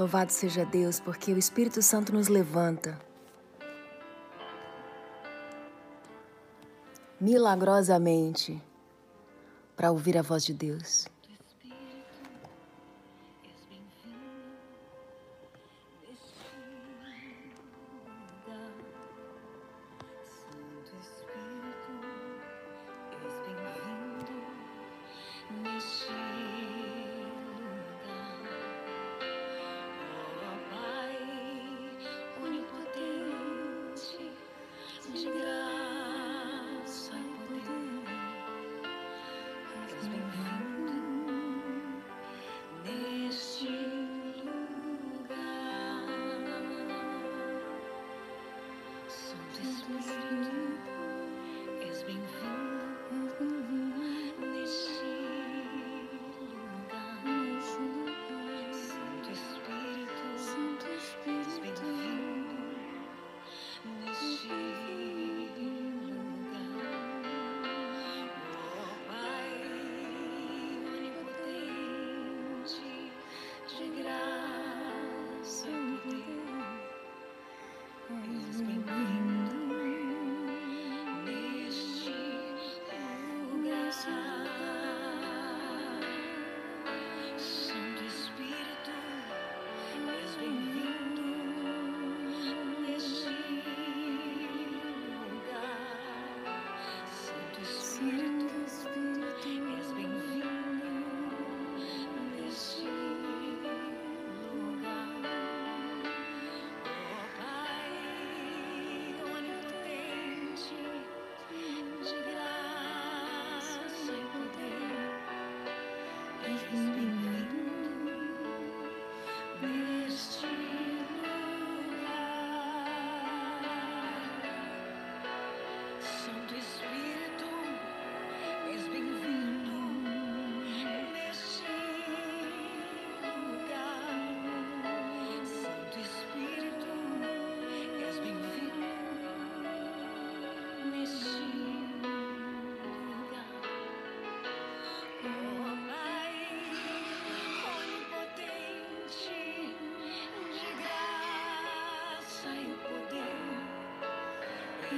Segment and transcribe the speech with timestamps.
[0.00, 2.98] Louvado seja Deus, porque o Espírito Santo nos levanta.
[7.20, 8.62] Milagrosamente,
[9.76, 11.06] para ouvir a voz de Deus.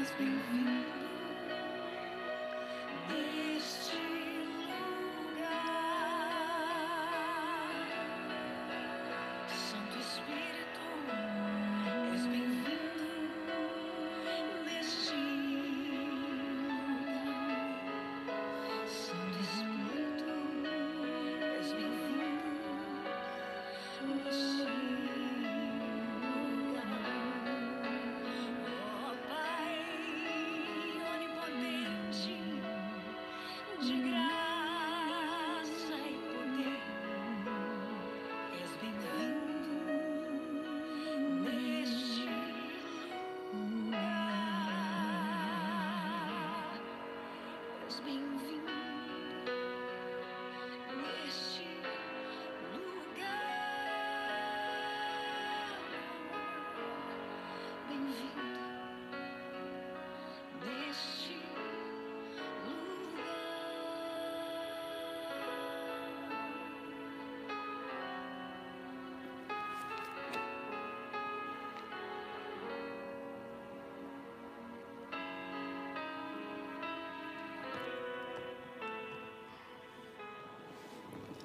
[0.02, 1.01] always be you.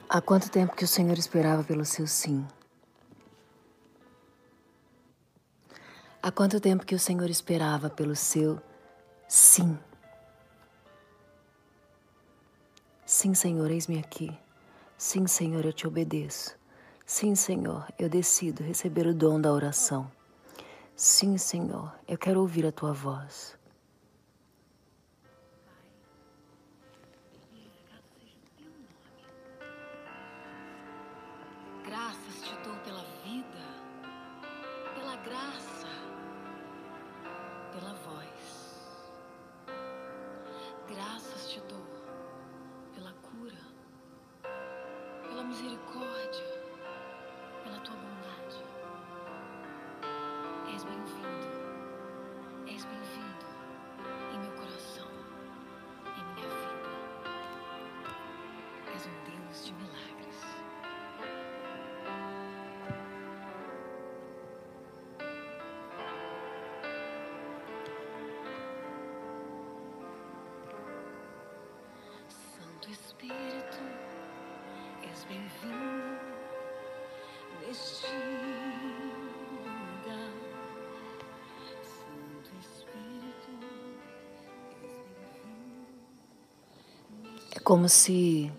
[0.09, 2.47] Há quanto tempo que o Senhor esperava pelo seu sim?
[6.23, 8.57] Há quanto tempo que o Senhor esperava pelo seu
[9.28, 9.78] sim?
[13.06, 14.31] Sim, Senhor, eis-me aqui.
[14.97, 16.57] Sim, Senhor, eu te obedeço.
[17.06, 20.10] Sim, Senhor, eu decido receber o dom da oração.
[20.95, 23.57] Sim, Senhor, eu quero ouvir a tua voz.
[45.57, 46.45] misericórdia,
[47.63, 48.63] pela tua bondade.
[50.75, 51.48] És bem-vindo,
[52.68, 53.45] és bem-vindo
[54.33, 55.07] em meu coração,
[56.15, 56.89] em minha vida.
[58.95, 60.17] És um Deus de milagres.
[87.68, 88.50] Como se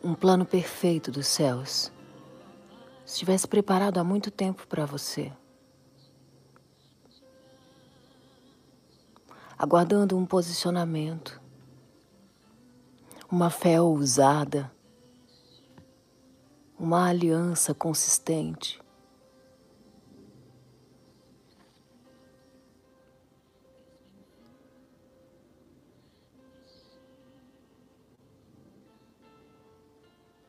[0.00, 1.90] um plano perfeito dos céus
[3.04, 5.32] estivesse preparado há muito tempo para você.
[9.58, 11.42] Aguardando um posicionamento,
[13.28, 14.70] uma fé ousada,
[16.78, 18.80] uma aliança consistente.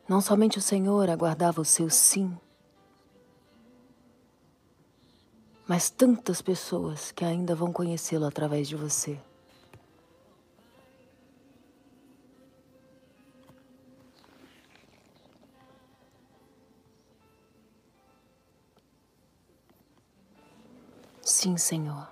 [0.08, 2.38] Não somente o Senhor aguardava o seu sim,
[5.68, 9.20] mas tantas pessoas que ainda vão conhecê-lo através de você.
[21.22, 22.08] Sim, Senhor.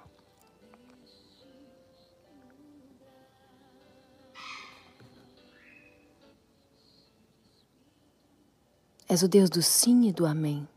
[9.07, 10.67] És o Deus do sim e do amém.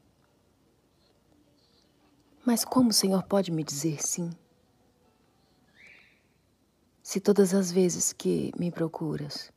[2.44, 4.30] Mas como o Senhor pode me dizer sim?
[7.02, 9.50] Se todas as vezes que me procuras,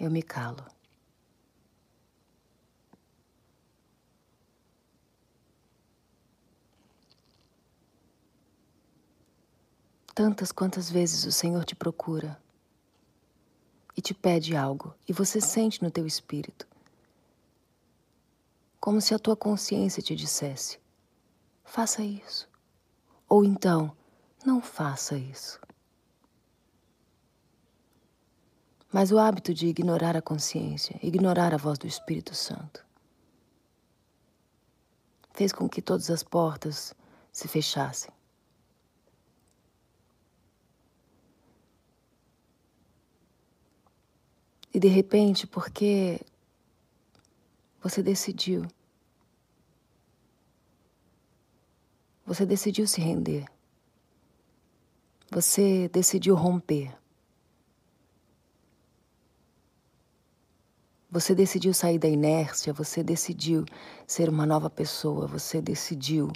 [0.00, 0.64] eu me calo.
[10.12, 12.36] Tantas quantas vezes o Senhor te procura
[13.96, 16.66] e te pede algo e você sente no teu espírito,
[18.88, 20.80] como se a tua consciência te dissesse:
[21.62, 22.48] faça isso.
[23.28, 23.94] Ou então,
[24.46, 25.60] não faça isso.
[28.90, 32.82] Mas o hábito de ignorar a consciência, ignorar a voz do Espírito Santo,
[35.34, 36.94] fez com que todas as portas
[37.30, 38.10] se fechassem.
[44.72, 46.22] E de repente, porque
[47.82, 48.66] você decidiu
[52.28, 53.46] Você decidiu se render.
[55.30, 56.94] Você decidiu romper.
[61.10, 63.64] Você decidiu sair da inércia, você decidiu
[64.06, 66.30] ser uma nova pessoa, você decidiu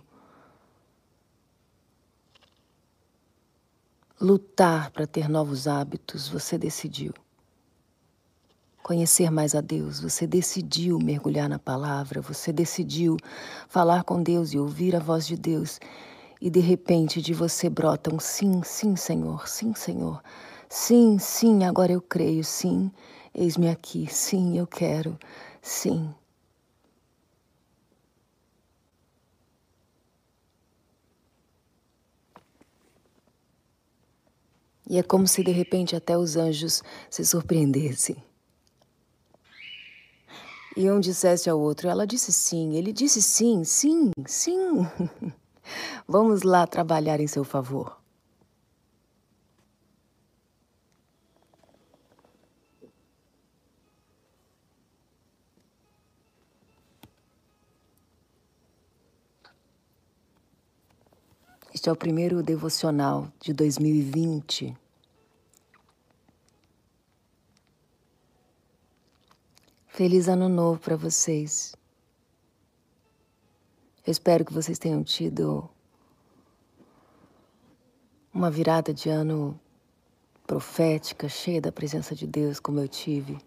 [4.19, 7.13] lutar para ter novos hábitos, você decidiu
[8.83, 13.17] conhecer mais a Deus, você decidiu mergulhar na palavra, você decidiu
[13.69, 15.79] falar com Deus e ouvir a voz de Deus,
[16.41, 20.23] e de repente de você brota um sim, sim, Senhor, sim, Senhor,
[20.69, 22.91] sim, sim, agora eu creio, sim,
[23.35, 25.19] eis-me aqui, sim, eu quero,
[25.63, 26.13] sim.
[34.91, 38.17] E é como se de repente até os anjos se surpreendessem.
[40.77, 44.87] E um dissesse ao outro: Ela disse sim, ele disse sim, sim, sim.
[46.09, 48.01] Vamos lá trabalhar em seu favor.
[61.75, 64.82] Este é o primeiro devocional de 2020.
[69.95, 71.77] Feliz ano novo para vocês.
[74.07, 75.69] Eu espero que vocês tenham tido
[78.33, 79.61] uma virada de ano
[80.47, 83.39] profética, cheia da presença de Deus, como eu tive.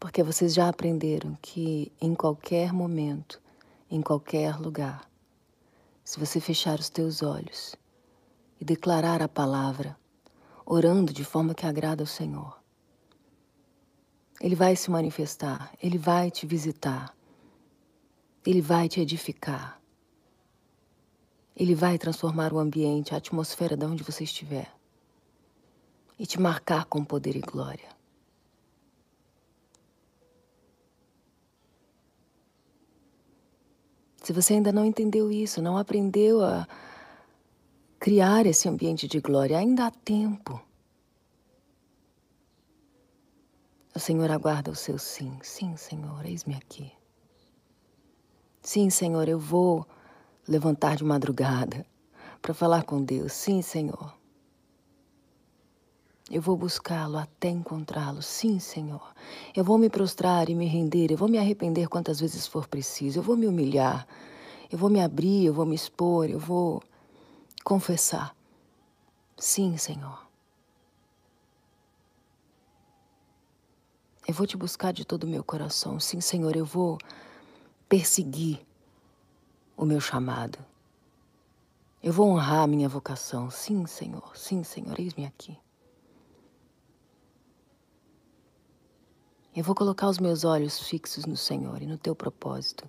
[0.00, 3.40] Porque vocês já aprenderam que em qualquer momento,
[3.88, 5.08] em qualquer lugar,
[6.02, 7.76] se você fechar os teus olhos
[8.60, 9.99] e declarar a palavra,
[10.64, 12.58] orando de forma que agrada ao Senhor.
[14.40, 17.14] Ele vai se manifestar, ele vai te visitar,
[18.46, 19.80] ele vai te edificar,
[21.54, 24.72] ele vai transformar o ambiente, a atmosfera de onde você estiver
[26.18, 27.88] e te marcar com poder e glória.
[34.22, 36.68] Se você ainda não entendeu isso, não aprendeu a
[38.00, 39.58] criar esse ambiente de glória.
[39.58, 40.60] Ainda há tempo.
[43.94, 45.38] O Senhor aguarda o seu sim.
[45.42, 46.90] Sim, Senhor, eis-me aqui.
[48.62, 49.86] Sim, Senhor, eu vou
[50.48, 51.86] levantar de madrugada
[52.40, 53.34] para falar com Deus.
[53.34, 54.14] Sim, Senhor.
[56.30, 58.22] Eu vou buscá-lo até encontrá-lo.
[58.22, 59.12] Sim, Senhor.
[59.54, 61.10] Eu vou me prostrar e me render.
[61.10, 63.18] Eu vou me arrepender quantas vezes for preciso.
[63.18, 64.06] Eu vou me humilhar.
[64.70, 65.44] Eu vou me abrir.
[65.44, 66.30] Eu vou me expor.
[66.30, 66.80] Eu vou
[67.64, 68.34] confessar
[69.40, 70.28] Sim, Senhor.
[74.28, 75.98] Eu vou te buscar de todo o meu coração.
[75.98, 76.98] Sim, Senhor, eu vou
[77.88, 78.60] perseguir
[79.74, 80.58] o meu chamado.
[82.02, 83.50] Eu vou honrar a minha vocação.
[83.50, 84.36] Sim, Senhor.
[84.36, 85.56] Sim, Senhor, eis-me aqui.
[89.56, 92.86] Eu vou colocar os meus olhos fixos no Senhor e no teu propósito.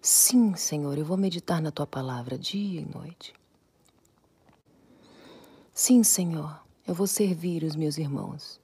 [0.00, 3.32] Sim, Senhor, eu vou meditar na tua palavra dia e noite.
[5.74, 8.60] Sim, Senhor, eu vou servir os meus irmãos.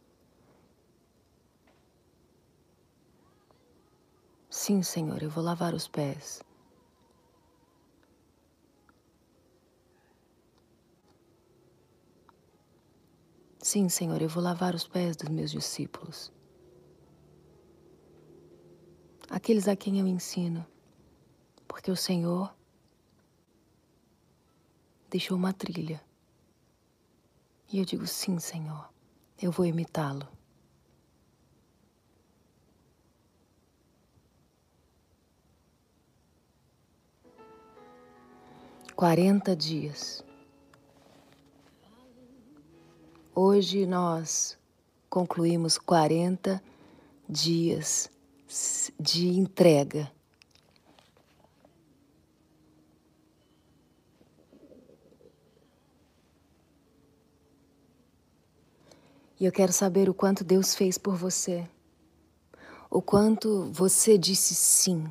[4.50, 6.42] Sim, Senhor, eu vou lavar os pés.
[13.58, 16.30] Sim, Senhor, eu vou lavar os pés dos meus discípulos,
[19.30, 20.64] aqueles a quem eu ensino,
[21.66, 22.54] porque o Senhor
[25.10, 26.07] deixou uma trilha
[27.70, 28.88] e eu digo: sim, Senhor,
[29.40, 30.26] eu vou imitá-lo.
[38.96, 40.24] Quarenta dias.
[43.34, 44.58] Hoje nós
[45.08, 46.60] concluímos quarenta
[47.28, 48.10] dias
[48.98, 50.10] de entrega
[59.40, 61.64] E eu quero saber o quanto Deus fez por você.
[62.90, 65.06] O quanto você disse sim.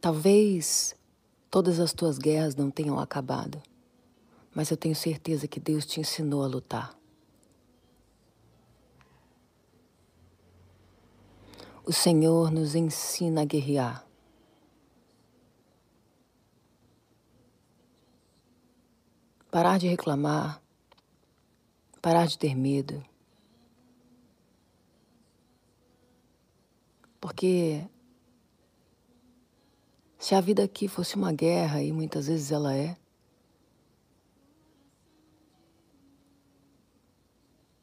[0.00, 0.97] Talvez
[1.50, 3.62] Todas as tuas guerras não tenham acabado,
[4.54, 6.98] mas eu tenho certeza que Deus te ensinou a lutar.
[11.86, 14.06] O Senhor nos ensina a guerrear.
[19.50, 20.62] Parar de reclamar,
[22.02, 23.02] parar de ter medo.
[27.18, 27.88] Porque
[30.18, 32.96] se a vida aqui fosse uma guerra, e muitas vezes ela é,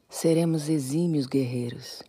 [0.08, 2.02] seremos exímios guerreiros.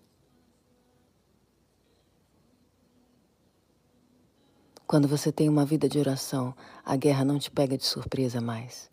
[4.86, 8.90] Quando você tem uma vida de oração, a guerra não te pega de surpresa mais.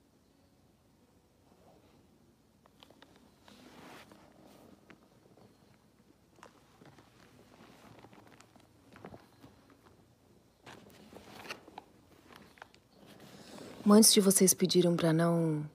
[13.86, 15.68] Antes de vocês pediram para não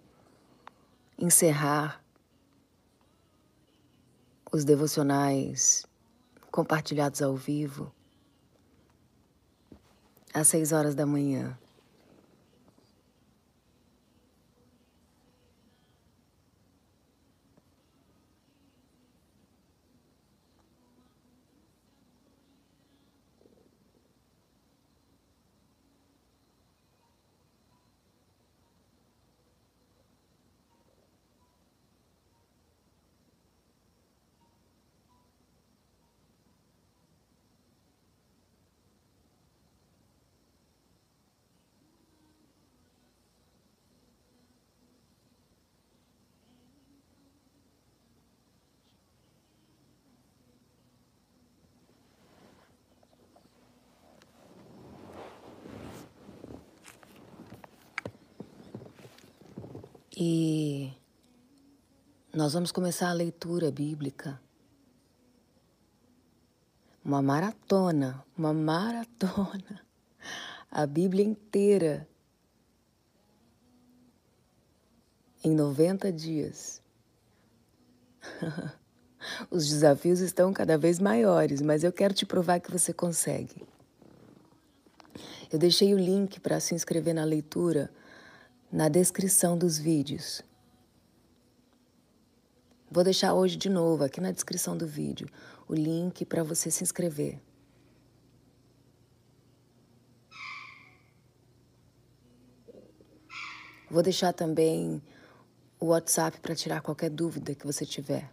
[1.16, 2.04] encerrar
[4.52, 5.86] os devocionais
[6.50, 7.94] compartilhados ao vivo
[10.34, 11.56] às seis horas da manhã.
[60.22, 60.92] E
[62.34, 64.38] nós vamos começar a leitura bíblica.
[67.06, 69.82] Uma maratona, uma maratona.
[70.70, 72.06] A Bíblia inteira
[75.42, 76.82] em 90 dias.
[79.50, 83.66] Os desafios estão cada vez maiores, mas eu quero te provar que você consegue.
[85.50, 87.90] Eu deixei o link para se inscrever na leitura
[88.72, 90.42] na descrição dos vídeos.
[92.92, 95.28] Vou deixar hoje de novo aqui na descrição do vídeo
[95.68, 97.40] o link para você se inscrever.
[103.90, 105.02] Vou deixar também
[105.80, 108.32] o WhatsApp para tirar qualquer dúvida que você tiver.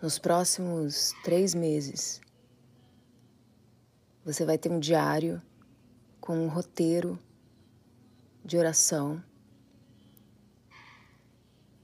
[0.00, 2.20] Nos próximos três meses,
[4.28, 5.40] Você vai ter um diário
[6.28, 7.18] com um roteiro
[8.44, 9.24] de oração,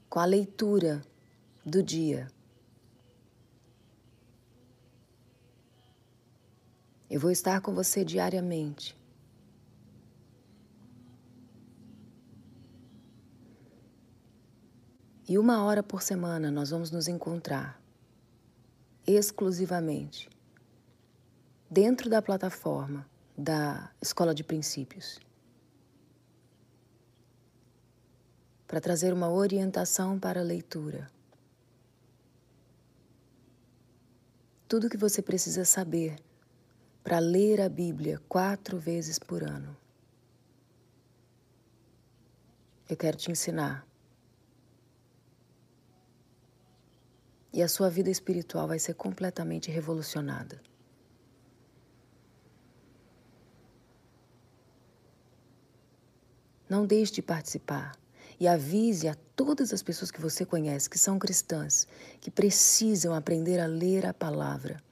[0.07, 1.01] com a leitura
[1.65, 2.31] do dia.
[7.09, 8.95] Eu vou estar com você diariamente.
[15.27, 17.81] E uma hora por semana nós vamos nos encontrar
[19.07, 20.29] exclusivamente
[21.71, 25.19] dentro da plataforma da Escola de Princípios
[28.67, 31.11] para trazer uma orientação para a leitura.
[34.67, 36.17] Tudo que você precisa saber
[37.03, 39.77] para ler a Bíblia quatro vezes por ano.
[42.89, 43.87] Eu quero te ensinar.
[47.55, 50.61] e a sua vida espiritual vai ser completamente revolucionada.
[56.69, 57.97] Não deixe de participar
[58.39, 61.87] e avise a todas as pessoas que você conhece que são cristãs,
[62.21, 64.83] que precisam aprender a ler a palavra.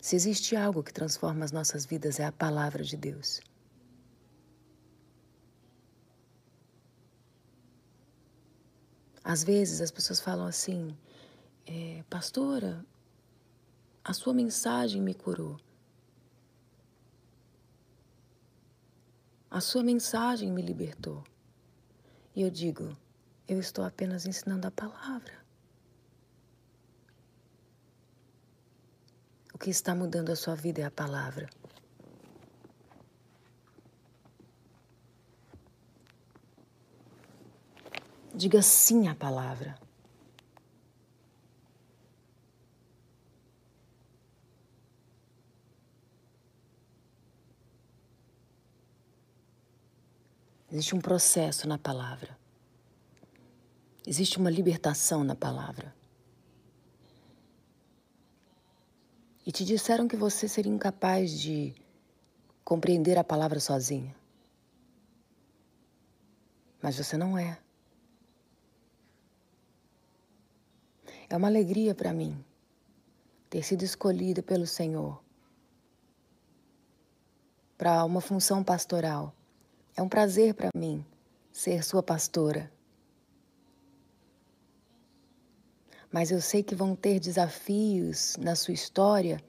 [0.00, 3.40] Se existe algo que transforma as nossas vidas, é a palavra de Deus.
[9.24, 10.96] Às vezes as pessoas falam assim,
[11.66, 12.86] é, pastora,
[14.08, 15.58] a sua mensagem me curou.
[19.50, 21.24] A sua mensagem me libertou.
[22.32, 22.96] E eu digo,
[23.48, 25.32] eu estou apenas ensinando a palavra.
[29.52, 31.50] O que está mudando a sua vida é a palavra.
[38.32, 39.76] Diga sim à palavra.
[50.70, 52.36] Existe um processo na palavra.
[54.06, 55.94] Existe uma libertação na palavra.
[59.44, 61.74] E te disseram que você seria incapaz de
[62.64, 64.14] compreender a palavra sozinha.
[66.82, 67.58] Mas você não é.
[71.28, 72.44] É uma alegria para mim
[73.50, 75.22] ter sido escolhida pelo Senhor
[77.76, 79.35] para uma função pastoral.
[79.96, 81.04] É um prazer para mim
[81.50, 82.70] ser sua pastora.
[86.12, 89.42] Mas eu sei que vão ter desafios na sua história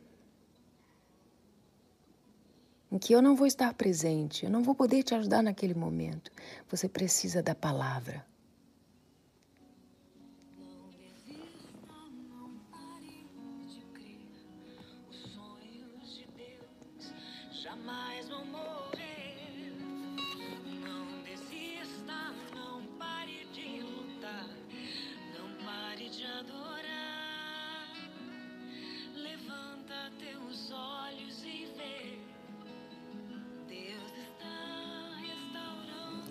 [2.90, 6.32] em que eu não vou estar presente, eu não vou poder te ajudar naquele momento.
[6.70, 8.26] Você precisa da palavra.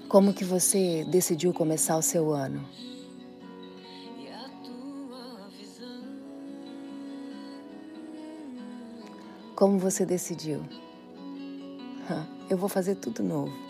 [0.08, 2.64] Como que você decidiu começar o seu ano?
[9.56, 10.62] Como você decidiu?
[12.48, 13.65] Eu vou fazer tudo novo.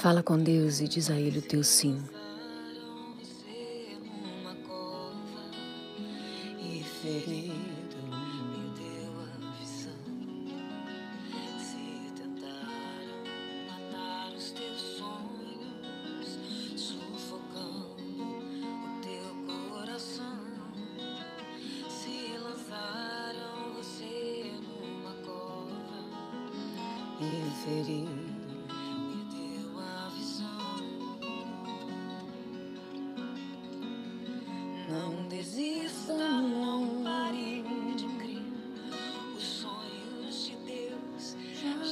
[0.00, 2.00] Fala com Deus e diz a Ele o teu sim.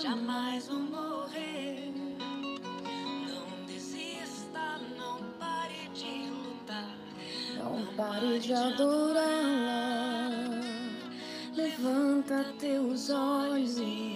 [0.09, 1.93] Jamais vão morrer.
[3.27, 6.97] Não desista, não pare de lutar.
[7.59, 10.09] Não pare de adorá-la.
[11.55, 14.08] Levanta teus olhos e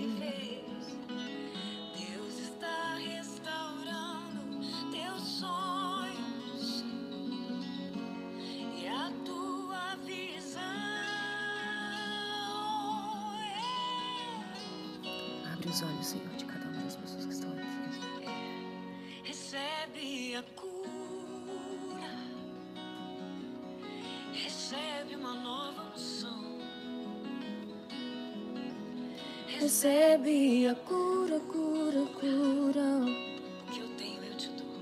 [15.73, 17.63] os olhos, Senhor, de cada uma das pessoas que estão aqui.
[19.25, 22.11] Recebe a cura,
[24.35, 26.59] recebe uma nova unção.
[29.47, 32.89] Recebe a cura, cura, cura.
[33.75, 34.77] Eu tenho eu te dou,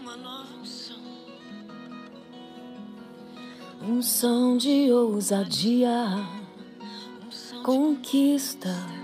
[0.00, 0.98] uma nova unção.
[3.82, 6.26] Unção de ousadia,
[7.62, 8.95] conquista.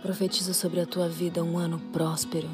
[0.00, 2.48] Eu profetizo sobre a tua vida um ano próspero.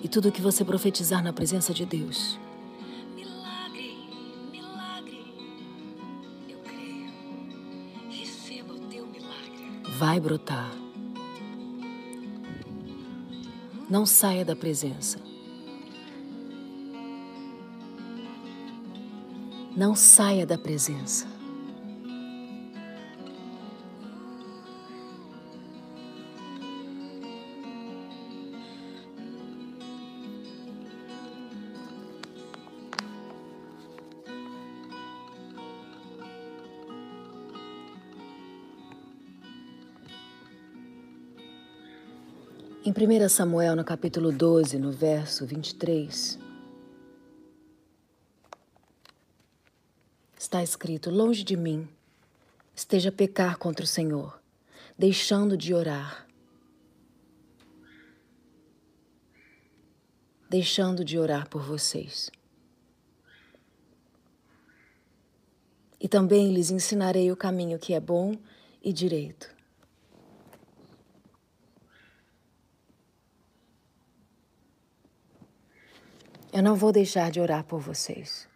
[0.00, 2.38] E tudo que você profetizar na presença de Deus
[9.84, 10.70] o vai brotar.
[13.90, 15.29] Não saia da presença.
[19.80, 21.26] Não saia da presença.
[42.84, 46.39] Em 1 Samuel, no capítulo 12, no verso 23,
[50.50, 51.88] está escrito: Longe de mim
[52.74, 54.42] esteja pecar contra o Senhor,
[54.98, 56.26] deixando de orar.
[60.48, 62.28] Deixando de orar por vocês.
[66.00, 68.34] E também lhes ensinarei o caminho que é bom
[68.82, 69.54] e direito.
[76.52, 78.49] Eu não vou deixar de orar por vocês.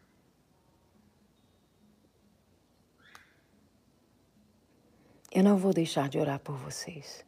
[5.35, 7.25] Eu não vou deixar de orar por vocês.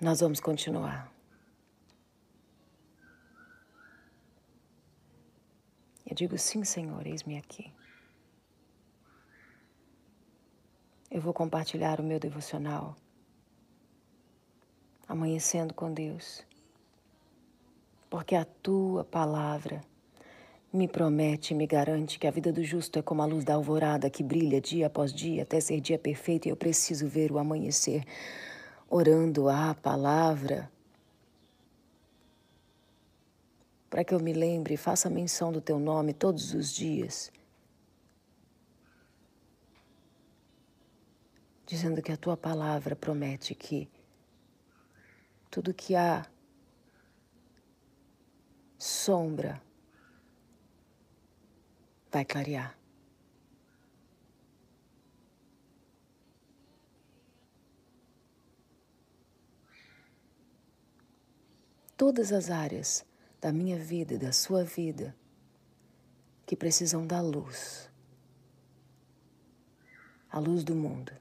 [0.00, 1.12] Nós vamos continuar.
[6.08, 7.74] Eu digo sim, Senhor, eis-me aqui.
[11.10, 12.94] Eu vou compartilhar o meu devocional.
[15.08, 16.46] Amanhecendo com Deus.
[18.08, 19.82] Porque a tua palavra
[20.76, 23.54] me promete e me garante que a vida do justo é como a luz da
[23.54, 27.38] alvorada que brilha dia após dia até ser dia perfeito e eu preciso ver o
[27.38, 28.04] amanhecer
[28.88, 30.70] orando a palavra.
[33.90, 37.32] Para que eu me lembre e faça menção do teu nome todos os dias.
[41.66, 43.90] dizendo que a tua palavra promete que
[45.50, 46.24] tudo que há
[48.78, 49.60] sombra
[52.16, 52.74] vai clarear.
[61.94, 63.04] Todas as áreas
[63.38, 65.14] da minha vida e da sua vida
[66.46, 67.90] que precisam da luz,
[70.30, 71.12] a luz do mundo.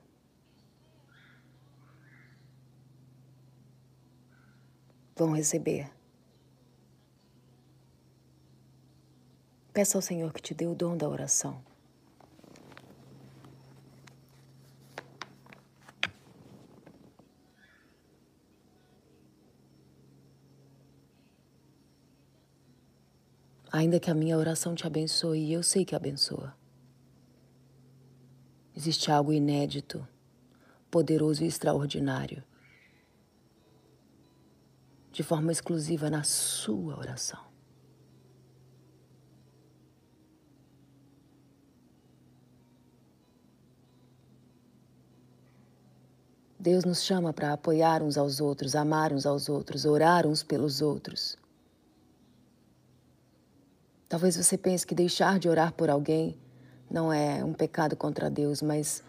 [5.18, 5.95] vão receber.
[9.76, 11.62] Peça ao Senhor que te dê o dom da oração.
[23.70, 26.56] Ainda que a minha oração te abençoe, e eu sei que abençoa.
[28.74, 30.08] Existe algo inédito,
[30.90, 32.42] poderoso e extraordinário
[35.12, 37.55] de forma exclusiva na sua oração.
[46.66, 50.82] Deus nos chama para apoiar uns aos outros, amar uns aos outros, orar uns pelos
[50.82, 51.38] outros.
[54.10, 56.36] Talvez você pense que deixar de orar por alguém
[56.90, 59.04] não é um pecado contra Deus, mas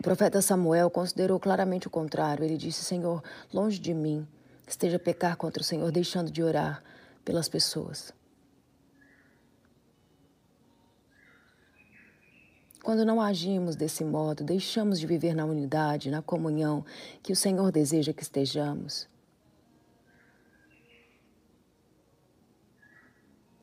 [0.00, 2.42] o profeta Samuel considerou claramente o contrário.
[2.42, 4.26] Ele disse: Senhor, longe de mim
[4.66, 6.82] esteja pecar contra o Senhor, deixando de orar
[7.22, 8.14] pelas pessoas.
[12.84, 16.84] Quando não agimos desse modo, deixamos de viver na unidade, na comunhão
[17.22, 19.08] que o Senhor deseja que estejamos.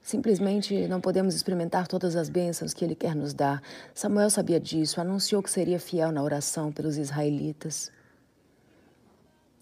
[0.01, 3.61] Simplesmente não podemos experimentar todas as bênçãos que Ele quer nos dar.
[3.93, 7.91] Samuel sabia disso, anunciou que seria fiel na oração pelos israelitas.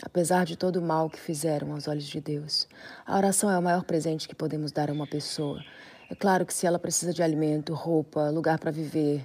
[0.01, 2.65] Apesar de todo o mal que fizeram aos olhos de Deus,
[3.05, 5.61] a oração é o maior presente que podemos dar a uma pessoa.
[6.09, 9.23] É claro que se ela precisa de alimento, roupa, lugar para viver,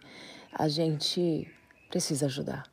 [0.53, 1.51] a gente
[1.88, 2.70] precisa ajudar.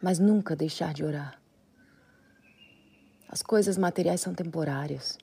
[0.00, 1.40] Mas nunca deixar de orar.
[3.28, 5.18] As coisas materiais são temporárias.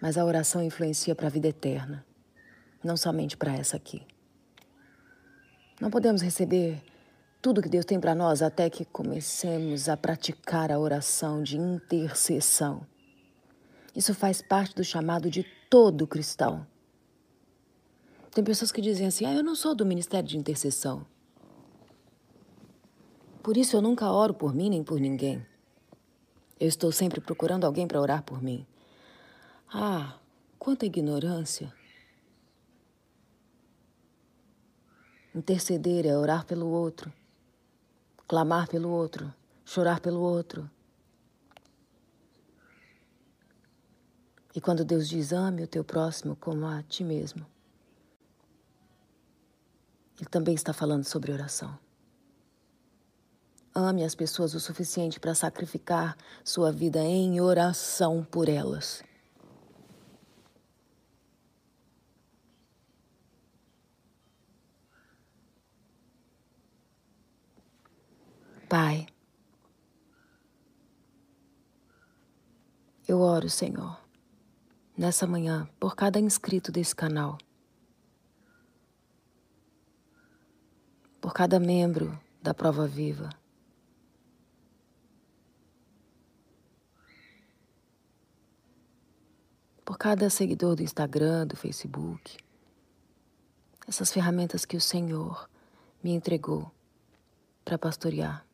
[0.00, 2.06] Mas a oração influencia para a vida eterna,
[2.84, 4.06] não somente para essa aqui.
[5.80, 6.80] Não podemos receber
[7.40, 12.86] tudo que Deus tem para nós até que comecemos a praticar a oração de intercessão.
[13.94, 16.66] Isso faz parte do chamado de todo cristão.
[18.32, 21.06] Tem pessoas que dizem assim: ah, eu não sou do ministério de intercessão.
[23.42, 25.44] Por isso eu nunca oro por mim nem por ninguém.
[26.60, 28.66] Eu estou sempre procurando alguém para orar por mim.
[29.72, 30.18] Ah,
[30.58, 31.72] quanta ignorância!
[35.34, 37.12] Interceder é orar pelo outro,
[38.28, 39.32] clamar pelo outro,
[39.64, 40.70] chorar pelo outro.
[44.54, 47.46] E quando Deus diz ame o teu próximo como a ti mesmo,
[50.18, 51.78] Ele também está falando sobre oração.
[53.74, 59.02] Ame as pessoas o suficiente para sacrificar sua vida em oração por elas.
[68.68, 69.06] Pai,
[73.08, 73.98] eu oro, Senhor,
[74.94, 77.38] nessa manhã por cada inscrito desse canal,
[81.18, 83.30] por cada membro da Prova Viva.
[89.84, 92.36] por cada seguidor do Instagram, do Facebook.
[93.86, 95.48] Essas ferramentas que o Senhor
[96.04, 96.70] me entregou
[97.64, 98.47] para pastorear.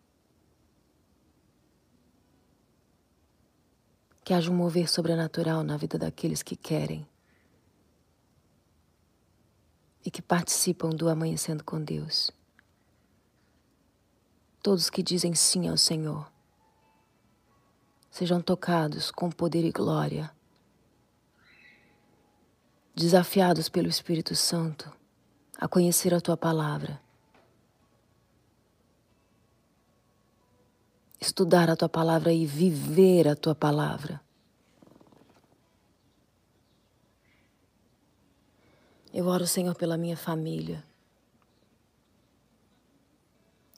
[4.25, 7.07] Que haja um mover sobrenatural na vida daqueles que querem.
[10.05, 12.31] E que participam do amanhecendo com Deus.
[14.63, 16.33] Todos que dizem sim ao Senhor.
[18.11, 20.31] Sejam tocados com poder e glória.
[22.95, 24.91] Desafiados pelo Espírito Santo
[25.59, 27.01] a conhecer a tua palavra,
[31.25, 34.21] estudar a tua palavra e viver a tua palavra.
[39.13, 40.85] Eu oro, Senhor, pela minha família,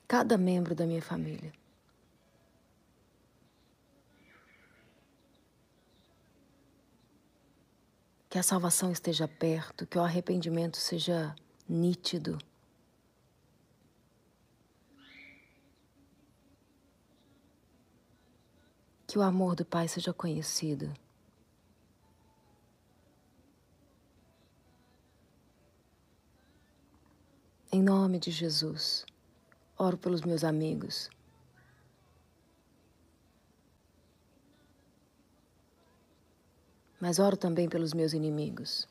[0.08, 1.52] cada membro da minha família.
[8.28, 11.34] que a salvação esteja perto, que o arrependimento seja
[11.66, 12.36] nítido.
[19.06, 20.92] Que o amor do Pai seja conhecido.
[27.70, 29.04] Em nome de Jesus,
[29.76, 31.10] oro pelos meus amigos,
[37.00, 38.88] mas oro também pelos meus inimigos.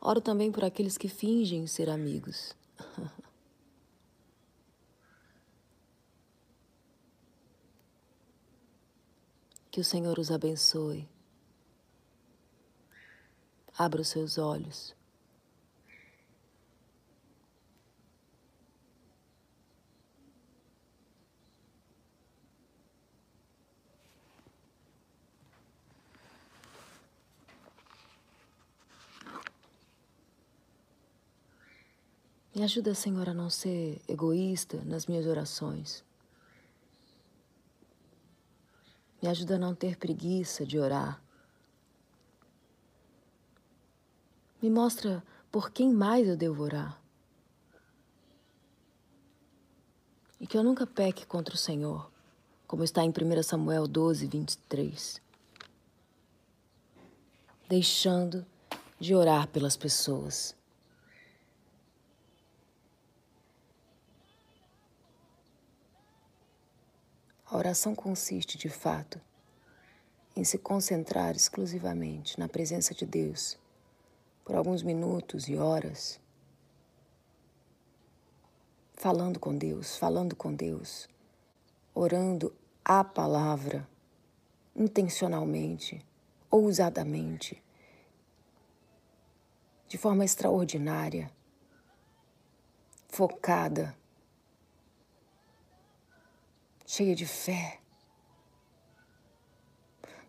[0.00, 2.54] Oro também por aqueles que fingem ser amigos.
[9.76, 11.06] que o Senhor os abençoe.
[13.76, 14.96] Abra os seus olhos.
[32.54, 36.02] Me ajuda, Senhor, a não ser egoísta nas minhas orações.
[39.22, 41.22] Me ajuda a não ter preguiça de orar.
[44.60, 47.00] Me mostra por quem mais eu devo orar.
[50.40, 52.10] E que eu nunca peque contra o Senhor,
[52.66, 55.22] como está em 1 Samuel 12, 23.
[57.68, 58.44] Deixando
[59.00, 60.54] de orar pelas pessoas.
[67.56, 69.18] A oração consiste, de fato,
[70.36, 73.58] em se concentrar exclusivamente na presença de Deus
[74.44, 76.20] por alguns minutos e horas,
[78.92, 81.08] falando com Deus, falando com Deus,
[81.94, 83.88] orando a palavra
[84.76, 86.04] intencionalmente,
[86.50, 87.64] ousadamente,
[89.88, 91.30] de forma extraordinária,
[93.08, 93.96] focada,
[96.86, 97.80] cheia de fé.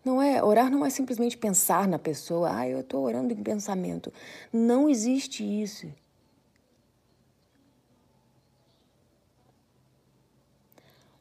[0.04, 4.12] Não é orar não é simplesmente pensar na pessoa, ah, eu estou orando em pensamento.
[4.52, 5.92] Não existe isso.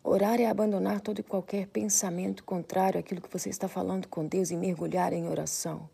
[0.04, 4.52] Orar é abandonar todo e qualquer pensamento contrário àquilo que você está falando com Deus
[4.52, 5.90] e mergulhar em oração.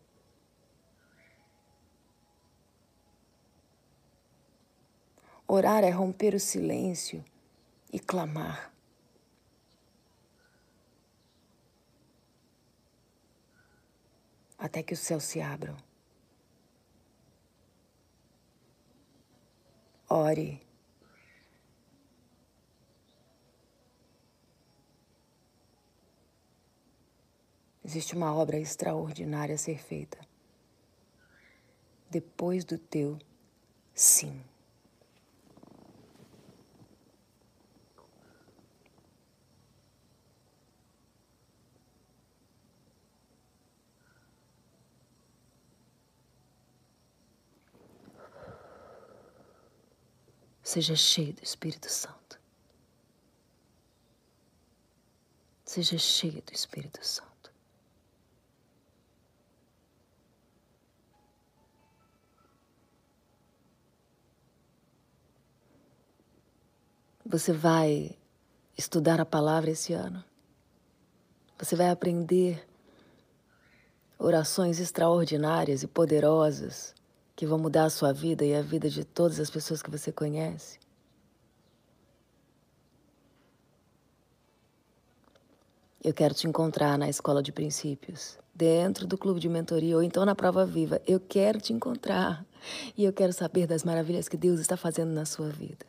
[5.48, 7.24] Orar é romper o silêncio
[7.92, 8.73] e clamar.
[14.64, 15.76] Até que os céus se abram.
[20.08, 20.58] Ore.
[27.84, 30.18] Existe uma obra extraordinária a ser feita.
[32.08, 33.18] Depois do teu
[33.92, 34.42] sim.
[50.64, 52.40] Seja cheio do Espírito Santo.
[55.62, 57.52] Seja cheio do Espírito Santo.
[67.26, 68.16] Você vai
[68.76, 70.24] estudar a palavra esse ano.
[71.58, 72.66] Você vai aprender
[74.18, 76.94] orações extraordinárias e poderosas
[77.36, 80.12] que vão mudar a sua vida e a vida de todas as pessoas que você
[80.12, 80.78] conhece.
[86.02, 90.24] Eu quero te encontrar na escola de princípios, dentro do clube de mentoria ou então
[90.24, 91.00] na prova viva.
[91.06, 92.44] Eu quero te encontrar
[92.96, 95.86] e eu quero saber das maravilhas que Deus está fazendo na sua vida.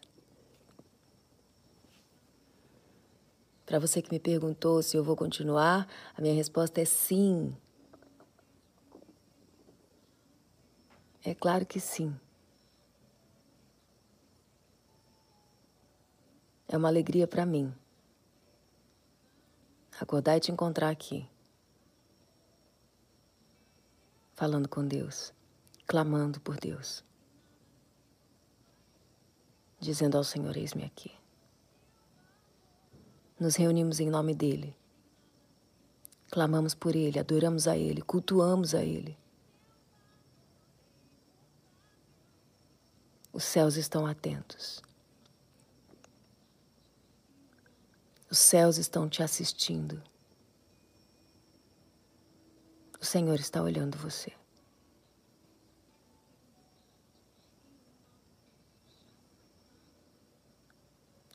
[3.66, 7.54] Para você que me perguntou se eu vou continuar, a minha resposta é sim.
[11.28, 12.16] É claro que sim.
[16.68, 17.74] É uma alegria para mim
[20.00, 21.28] acordar e te encontrar aqui,
[24.36, 25.34] falando com Deus,
[25.88, 27.04] clamando por Deus,
[29.80, 31.12] dizendo ao Senhor: Eis-me aqui.
[33.40, 34.78] Nos reunimos em nome dEle,
[36.30, 39.25] clamamos por Ele, adoramos a Ele, cultuamos a Ele.
[43.36, 44.82] Os céus estão atentos.
[48.32, 50.02] Os céus estão te assistindo.
[52.98, 54.32] O Senhor está olhando você.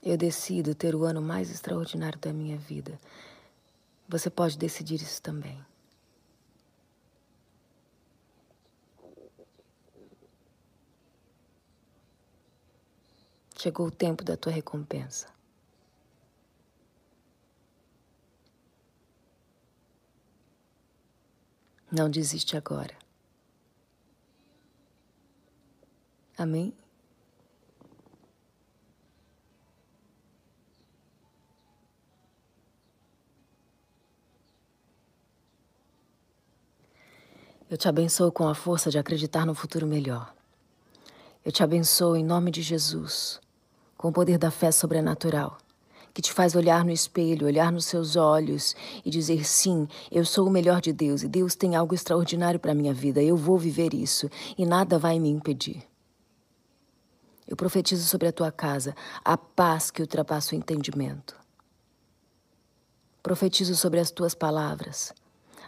[0.02, 2.98] Eu decido ter o ano mais extraordinário da minha vida.
[4.08, 5.62] Você pode decidir isso também.
[13.62, 15.26] Chegou o tempo da tua recompensa.
[21.92, 22.94] Não desiste agora.
[26.38, 26.72] Amém?
[37.68, 40.34] Eu te abençoo com a força de acreditar no futuro melhor.
[41.44, 43.38] Eu te abençoo em nome de Jesus
[44.00, 45.58] com o poder da fé sobrenatural,
[46.14, 48.74] que te faz olhar no espelho, olhar nos seus olhos
[49.04, 52.72] e dizer: sim, eu sou o melhor de Deus e Deus tem algo extraordinário para
[52.72, 53.22] a minha vida.
[53.22, 55.82] Eu vou viver isso e nada vai me impedir.
[57.46, 61.36] Eu profetizo sobre a tua casa a paz que ultrapassa o entendimento.
[63.22, 65.12] Profetizo sobre as tuas palavras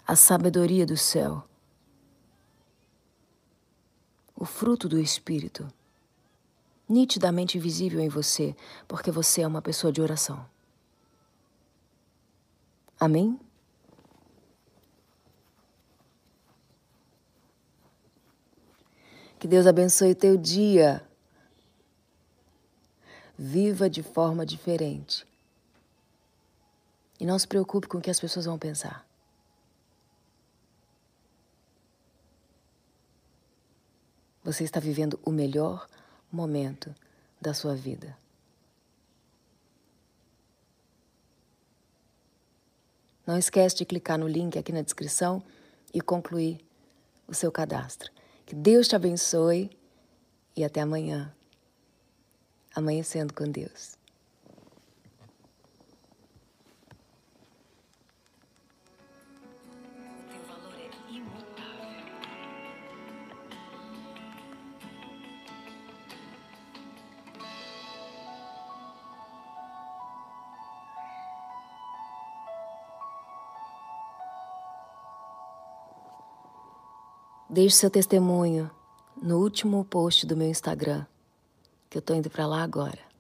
[0.06, 1.44] a sabedoria do céu.
[4.42, 5.68] o fruto do Espírito,
[6.88, 8.54] nitidamente visível em você,
[8.86, 10.44] porque você é uma pessoa de oração.
[12.98, 13.38] Amém?
[19.38, 21.04] Que Deus abençoe o teu dia.
[23.36, 25.26] Viva de forma diferente.
[27.18, 29.04] E não se preocupe com o que as pessoas vão pensar.
[34.44, 35.88] Você está vivendo o melhor
[36.32, 36.94] momento
[37.40, 38.16] da sua vida.
[43.26, 45.42] Não esquece de clicar no link aqui na descrição
[45.94, 46.58] e concluir
[47.26, 48.10] o seu cadastro.
[48.44, 49.70] Que Deus te abençoe
[50.56, 51.32] e até amanhã.
[52.74, 54.01] Amanhecendo com Deus.
[77.52, 78.70] Deixe seu testemunho
[79.22, 81.04] no último post do meu Instagram,
[81.90, 83.11] que eu tô indo para lá agora.